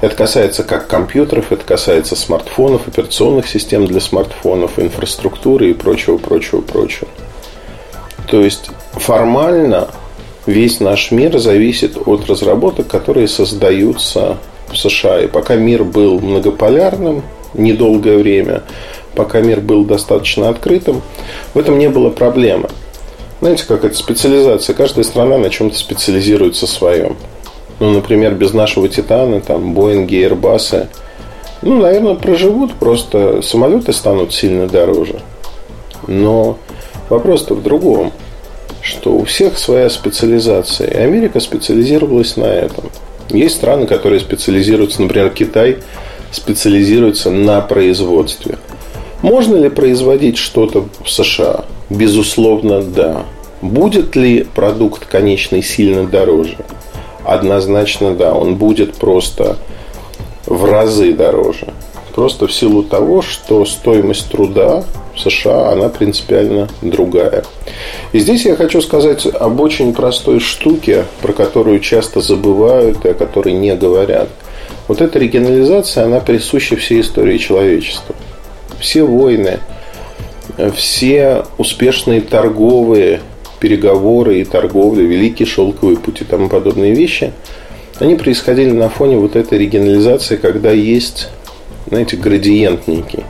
Это 0.00 0.16
касается 0.16 0.64
как 0.64 0.88
компьютеров, 0.88 1.52
это 1.52 1.64
касается 1.64 2.16
смартфонов, 2.16 2.88
операционных 2.88 3.46
систем 3.48 3.86
для 3.86 4.00
смартфонов, 4.00 4.78
инфраструктуры 4.78 5.70
и 5.70 5.74
прочего, 5.74 6.16
прочего, 6.16 6.60
прочего. 6.60 7.08
То 8.28 8.40
есть 8.40 8.70
формально 8.92 9.88
весь 10.46 10.80
наш 10.80 11.10
мир 11.10 11.38
зависит 11.38 11.96
от 12.06 12.28
разработок, 12.28 12.88
которые 12.88 13.28
создаются 13.28 14.38
в 14.68 14.76
США. 14.76 15.20
И 15.20 15.26
пока 15.26 15.56
мир 15.56 15.84
был 15.84 16.20
многополярным 16.20 17.22
недолгое 17.54 18.18
время, 18.18 18.62
пока 19.14 19.40
мир 19.40 19.60
был 19.60 19.84
достаточно 19.84 20.48
открытым, 20.48 21.02
в 21.54 21.58
этом 21.58 21.78
не 21.78 21.88
было 21.88 22.10
проблемы. 22.10 22.68
Знаете, 23.40 23.64
как 23.66 23.84
это 23.84 23.96
специализация? 23.96 24.74
Каждая 24.74 25.04
страна 25.04 25.36
на 25.36 25.50
чем-то 25.50 25.76
специализируется 25.76 26.66
своем. 26.66 27.16
Ну, 27.80 27.90
например, 27.90 28.34
без 28.34 28.52
нашего 28.52 28.88
Титана, 28.88 29.40
там, 29.40 29.74
Боинги, 29.74 30.24
Airbus, 30.24 30.86
ну, 31.62 31.80
наверное, 31.80 32.14
проживут, 32.14 32.74
просто 32.74 33.42
самолеты 33.42 33.92
станут 33.92 34.32
сильно 34.32 34.68
дороже. 34.68 35.20
Но 36.06 36.58
вопрос-то 37.12 37.54
в 37.54 37.62
другом, 37.62 38.12
что 38.80 39.12
у 39.12 39.24
всех 39.24 39.58
своя 39.58 39.90
специализация. 39.90 40.88
И 40.88 40.96
Америка 40.96 41.40
специализировалась 41.40 42.36
на 42.36 42.46
этом. 42.46 42.84
Есть 43.30 43.56
страны, 43.56 43.86
которые 43.86 44.20
специализируются, 44.20 45.02
например, 45.02 45.30
Китай 45.30 45.78
специализируется 46.30 47.30
на 47.30 47.60
производстве. 47.60 48.58
Можно 49.20 49.56
ли 49.56 49.68
производить 49.68 50.38
что-то 50.38 50.88
в 51.04 51.10
США? 51.10 51.66
Безусловно, 51.90 52.82
да. 52.82 53.24
Будет 53.60 54.16
ли 54.16 54.44
продукт 54.54 55.04
конечный 55.06 55.62
сильно 55.62 56.06
дороже? 56.06 56.56
Однозначно 57.24 58.14
да. 58.14 58.32
Он 58.32 58.56
будет 58.56 58.94
просто 58.94 59.58
в 60.46 60.64
разы 60.64 61.12
дороже. 61.12 61.72
Просто 62.14 62.46
в 62.46 62.52
силу 62.52 62.82
того, 62.82 63.22
что 63.22 63.64
стоимость 63.64 64.30
труда 64.30 64.84
США, 65.22 65.70
она 65.70 65.88
принципиально 65.88 66.68
другая. 66.80 67.44
И 68.12 68.18
здесь 68.18 68.44
я 68.44 68.56
хочу 68.56 68.80
сказать 68.80 69.26
об 69.26 69.60
очень 69.60 69.92
простой 69.92 70.40
штуке, 70.40 71.04
про 71.20 71.32
которую 71.32 71.80
часто 71.80 72.20
забывают 72.20 73.04
и 73.04 73.10
о 73.10 73.14
которой 73.14 73.52
не 73.52 73.74
говорят. 73.74 74.28
Вот 74.88 75.00
эта 75.00 75.18
регионализация, 75.18 76.04
она 76.04 76.20
присуща 76.20 76.76
всей 76.76 77.00
истории 77.00 77.38
человечества. 77.38 78.14
Все 78.80 79.04
войны, 79.04 79.60
все 80.74 81.44
успешные 81.58 82.20
торговые 82.20 83.20
переговоры 83.60 84.40
и 84.40 84.44
торговля, 84.44 85.04
великий 85.04 85.44
шелковый 85.44 85.96
путь 85.96 86.20
и 86.20 86.24
тому 86.24 86.48
подобные 86.48 86.94
вещи, 86.94 87.32
они 88.00 88.16
происходили 88.16 88.72
на 88.72 88.88
фоне 88.88 89.16
вот 89.16 89.36
этой 89.36 89.58
регионализации, 89.58 90.36
когда 90.36 90.72
есть, 90.72 91.28
знаете, 91.86 92.16
градиент 92.16 92.88
некий. 92.88 93.22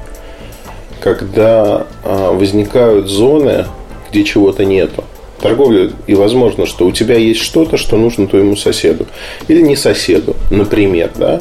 Когда 1.03 1.87
а, 2.05 2.33
возникают 2.33 3.09
зоны, 3.09 3.67
где 4.11 4.25
чего-то 4.25 4.65
нету. 4.65 5.05
Торговля, 5.41 5.91
и 6.07 6.15
возможно, 6.15 6.67
что 6.67 6.87
у 6.87 6.93
тебя 6.93 7.17
есть 7.17 7.41
что-то, 7.41 7.77
что 7.77 7.97
нужно 7.97 8.29
твоему 8.29 8.55
соседу. 8.55 9.07
Или 9.49 9.63
не 9.63 9.75
соседу, 9.75 10.37
например, 10.51 11.11
да. 11.17 11.41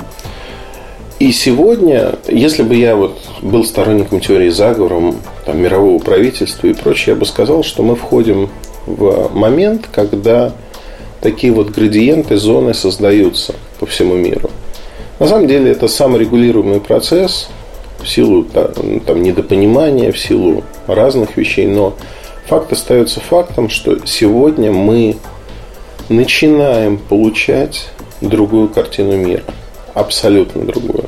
И 1.20 1.32
сегодня, 1.32 2.16
если 2.28 2.64
бы 2.64 2.74
я 2.74 2.96
вот 2.96 3.20
был 3.44 3.64
сторонником 3.64 4.22
теории 4.22 4.50
заговора, 4.50 5.14
там, 5.46 5.62
мирового 5.62 6.00
правительства 6.00 6.66
и 6.66 6.74
прочее, 6.74 7.14
я 7.14 7.20
бы 7.20 7.28
сказал, 7.28 7.64
что 7.64 7.84
мы 7.84 7.96
входим 7.96 8.50
в 8.88 9.30
момент, 9.32 9.88
когда 9.92 10.52
такие 11.22 11.54
вот 11.54 11.70
градиенты, 11.70 12.38
зоны 12.38 12.74
создаются 12.74 13.54
по 13.80 13.86
всему 13.86 14.16
миру. 14.16 14.50
На 15.20 15.28
самом 15.28 15.48
деле 15.48 15.70
это 15.70 15.88
саморегулируемый 15.88 16.80
процесс 16.80 17.50
в 18.04 18.10
силу 18.10 18.44
там, 18.44 19.22
недопонимания, 19.22 20.12
в 20.12 20.20
силу 20.20 20.64
разных 20.88 21.38
вещей, 21.38 21.68
но 21.68 21.96
факт 22.48 22.72
остается 22.72 23.20
фактом, 23.20 23.70
что 23.70 24.06
сегодня 24.06 24.72
мы 24.72 25.18
начинаем 26.10 26.98
получать 26.98 27.90
другую 28.22 28.70
картину 28.70 29.16
мира. 29.16 29.44
Абсолютно 29.94 30.64
другую. 30.64 31.06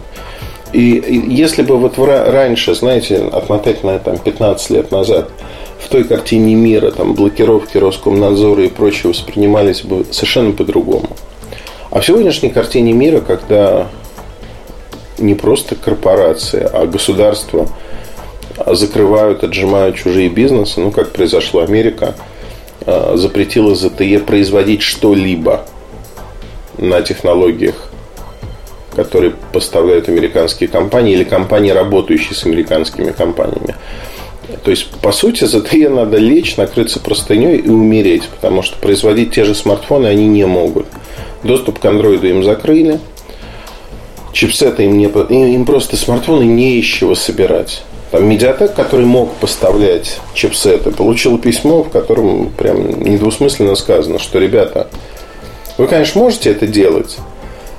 И, 0.71 1.23
если 1.29 1.61
бы 1.61 1.77
вот 1.77 1.97
раньше, 1.97 2.73
знаете, 2.73 3.17
отмотать 3.31 3.83
на 3.83 3.99
там, 3.99 4.17
15 4.17 4.69
лет 4.71 4.91
назад– 4.91 5.29
в 5.83 5.89
той 5.89 6.03
картине 6.03 6.55
мира 6.55 6.91
там, 6.91 7.13
блокировки 7.13 7.77
Роскомнадзора 7.77 8.63
и 8.63 8.69
прочее 8.69 9.09
воспринимались 9.09 9.81
бы 9.81 10.05
совершенно 10.11 10.51
по-другому. 10.51 11.09
А 11.91 11.99
в 11.99 12.05
сегодняшней 12.05 12.49
картине 12.49 12.93
мира, 12.93 13.19
когда 13.19 13.87
не 15.23 15.35
просто 15.35 15.75
корпорации, 15.75 16.67
а 16.71 16.85
государства 16.85 17.67
закрывают, 18.67 19.43
отжимают 19.43 19.95
чужие 19.95 20.29
бизнесы, 20.29 20.79
ну, 20.79 20.91
как 20.91 21.11
произошло 21.11 21.61
Америка, 21.61 22.15
а, 22.85 23.15
запретила 23.15 23.75
ЗТЕ 23.75 24.19
производить 24.19 24.81
что-либо 24.81 25.65
на 26.77 27.01
технологиях, 27.01 27.91
которые 28.95 29.33
поставляют 29.51 30.09
американские 30.09 30.69
компании 30.69 31.13
или 31.13 31.23
компании, 31.23 31.71
работающие 31.71 32.35
с 32.35 32.45
американскими 32.45 33.11
компаниями. 33.11 33.75
То 34.63 34.71
есть, 34.71 34.89
по 35.01 35.11
сути, 35.11 35.45
за 35.45 35.61
ТЕ 35.61 35.89
надо 35.89 36.17
лечь, 36.17 36.57
накрыться 36.57 36.99
простыней 36.99 37.57
и 37.57 37.69
умереть, 37.69 38.27
потому 38.27 38.61
что 38.61 38.77
производить 38.77 39.31
те 39.31 39.45
же 39.45 39.55
смартфоны 39.55 40.07
они 40.07 40.27
не 40.27 40.45
могут. 40.45 40.85
Доступ 41.43 41.79
к 41.79 41.85
андроиду 41.85 42.27
им 42.27 42.43
закрыли, 42.43 42.99
чипсеты 44.33 44.83
им 44.83 44.97
не... 44.97 45.05
Им 45.05 45.65
просто 45.65 45.95
смартфоны 45.95 46.43
не 46.43 46.79
из 46.79 46.85
чего 46.85 47.15
собирать. 47.15 47.83
Там 48.11 48.27
Медиатек, 48.27 48.73
который 48.75 49.05
мог 49.05 49.33
поставлять 49.35 50.19
чипсеты, 50.33 50.91
получил 50.91 51.37
письмо, 51.37 51.83
в 51.83 51.89
котором 51.89 52.49
прям 52.49 53.01
недвусмысленно 53.01 53.75
сказано, 53.75 54.19
что, 54.19 54.39
ребята, 54.39 54.87
вы, 55.77 55.87
конечно, 55.87 56.21
можете 56.21 56.51
это 56.51 56.67
делать, 56.67 57.17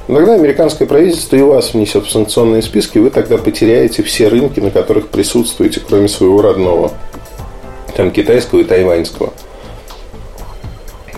Тогда 0.07 0.35
американское 0.35 0.87
правительство 0.87 1.37
и 1.37 1.41
вас 1.41 1.73
внесет 1.73 2.05
в 2.05 2.11
санкционные 2.11 2.61
списки, 2.61 2.99
и 2.99 3.01
вы 3.01 3.11
тогда 3.11 3.39
потеряете 3.39 4.03
все 4.03 4.29
рынки, 4.29 4.61
на 4.61 4.71
которых 4.71 5.09
присутствуете, 5.09 5.81
кроме 5.81 6.09
своего 6.09 6.43
родного. 6.43 6.93
Там 7.97 8.11
китайского 8.11 8.61
и 8.61 8.65
тайваньского. 8.65 9.33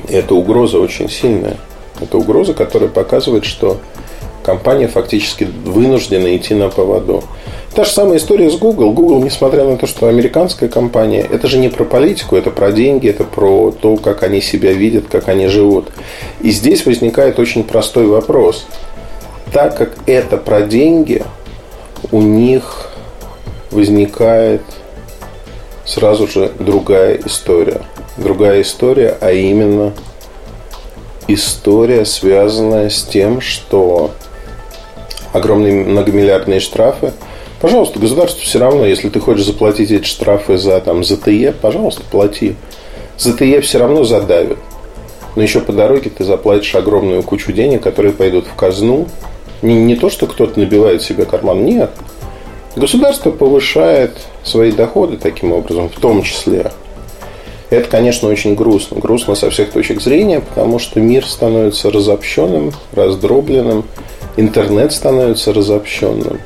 И 0.08 0.12
эта 0.14 0.34
угроза 0.34 0.78
очень 0.78 1.10
сильная. 1.10 1.56
Это 2.00 2.16
угроза, 2.16 2.54
которая 2.54 2.88
показывает, 2.88 3.44
что 3.44 3.78
компания 4.46 4.86
фактически 4.86 5.44
вынуждена 5.44 6.36
идти 6.36 6.54
на 6.54 6.68
поводу. 6.68 7.24
Та 7.74 7.84
же 7.84 7.90
самая 7.90 8.18
история 8.18 8.48
с 8.48 8.56
Google. 8.56 8.92
Google, 8.92 9.22
несмотря 9.22 9.64
на 9.64 9.76
то, 9.76 9.86
что 9.86 10.06
американская 10.06 10.68
компания, 10.68 11.26
это 11.30 11.48
же 11.48 11.58
не 11.58 11.68
про 11.68 11.84
политику, 11.84 12.36
это 12.36 12.50
про 12.50 12.70
деньги, 12.70 13.08
это 13.10 13.24
про 13.24 13.72
то, 13.72 13.96
как 13.96 14.22
они 14.22 14.40
себя 14.40 14.72
видят, 14.72 15.06
как 15.10 15.28
они 15.28 15.48
живут. 15.48 15.88
И 16.40 16.52
здесь 16.52 16.86
возникает 16.86 17.38
очень 17.40 17.64
простой 17.64 18.06
вопрос. 18.06 18.66
Так 19.52 19.76
как 19.76 19.96
это 20.06 20.36
про 20.36 20.62
деньги, 20.62 21.22
у 22.12 22.22
них 22.22 22.88
возникает 23.70 24.62
сразу 25.84 26.28
же 26.28 26.52
другая 26.58 27.18
история. 27.26 27.82
Другая 28.16 28.62
история, 28.62 29.18
а 29.20 29.32
именно 29.32 29.92
история, 31.28 32.04
связанная 32.04 32.88
с 32.88 33.02
тем, 33.02 33.40
что 33.40 34.12
огромные 35.36 35.84
многомиллиардные 35.84 36.60
штрафы. 36.60 37.12
Пожалуйста, 37.60 37.98
государство 37.98 38.42
все 38.42 38.58
равно, 38.58 38.84
если 38.84 39.08
ты 39.08 39.20
хочешь 39.20 39.46
заплатить 39.46 39.90
эти 39.90 40.04
штрафы 40.04 40.58
за 40.58 40.80
там, 40.80 41.04
ЗТЕ, 41.04 41.54
пожалуйста, 41.60 42.02
плати. 42.10 42.54
ЗТЕ 43.18 43.60
все 43.60 43.78
равно 43.78 44.04
задавит. 44.04 44.58
Но 45.36 45.42
еще 45.42 45.60
по 45.60 45.72
дороге 45.72 46.10
ты 46.10 46.24
заплатишь 46.24 46.74
огромную 46.74 47.22
кучу 47.22 47.52
денег, 47.52 47.82
которые 47.82 48.12
пойдут 48.12 48.46
в 48.46 48.54
казну. 48.54 49.06
Не, 49.62 49.74
не 49.74 49.96
то, 49.96 50.10
что 50.10 50.26
кто-то 50.26 50.58
набивает 50.58 51.02
себе 51.02 51.24
карман, 51.24 51.64
нет. 51.64 51.90
Государство 52.74 53.30
повышает 53.30 54.12
свои 54.44 54.70
доходы 54.70 55.16
таким 55.16 55.52
образом, 55.52 55.88
в 55.88 55.98
том 55.98 56.22
числе. 56.22 56.72
Это, 57.70 57.88
конечно, 57.88 58.28
очень 58.28 58.54
грустно. 58.54 59.00
Грустно 59.00 59.34
со 59.34 59.50
всех 59.50 59.72
точек 59.72 60.00
зрения, 60.00 60.40
потому 60.40 60.78
что 60.78 61.00
мир 61.00 61.26
становится 61.26 61.90
разобщенным, 61.90 62.72
раздробленным 62.92 63.84
интернет 64.36 64.92
становится 64.92 65.52
разобщенным 65.52 66.40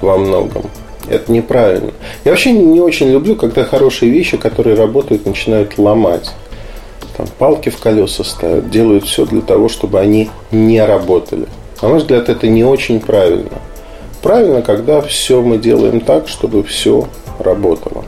во 0.00 0.16
многом. 0.16 0.64
Это 1.08 1.32
неправильно. 1.32 1.92
Я 2.24 2.32
вообще 2.32 2.52
не 2.52 2.80
очень 2.80 3.10
люблю, 3.10 3.34
когда 3.34 3.64
хорошие 3.64 4.10
вещи, 4.10 4.36
которые 4.36 4.76
работают, 4.76 5.26
начинают 5.26 5.78
ломать. 5.78 6.30
Там 7.16 7.26
палки 7.38 7.68
в 7.68 7.78
колеса 7.78 8.22
ставят, 8.22 8.70
делают 8.70 9.04
все 9.04 9.26
для 9.26 9.40
того, 9.40 9.68
чтобы 9.68 9.98
они 9.98 10.30
не 10.50 10.84
работали. 10.84 11.46
На 11.82 11.88
мой 11.88 11.98
взгляд, 11.98 12.28
это 12.28 12.46
не 12.46 12.64
очень 12.64 13.00
правильно. 13.00 13.58
Правильно, 14.22 14.62
когда 14.62 15.00
все 15.00 15.40
мы 15.40 15.58
делаем 15.58 16.00
так, 16.00 16.28
чтобы 16.28 16.62
все 16.62 17.08
работало. 17.38 18.04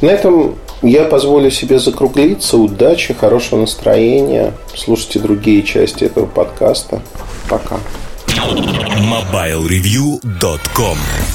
На 0.00 0.10
этом 0.10 0.56
я 0.82 1.04
позволю 1.04 1.50
себе 1.50 1.78
закруглиться. 1.78 2.56
Удачи, 2.56 3.14
хорошего 3.14 3.60
настроения. 3.60 4.52
Слушайте 4.74 5.20
другие 5.20 5.62
части 5.62 6.04
этого 6.04 6.26
подкаста. 6.26 7.02
Пока. 7.48 7.78
MobileReview.com 9.10 11.32